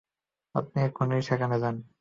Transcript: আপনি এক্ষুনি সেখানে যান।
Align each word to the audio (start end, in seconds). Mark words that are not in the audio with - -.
আপনি 0.55 0.77
এক্ষুনি 0.81 1.15
সেখানে 1.21 1.55
যান। 1.59 1.75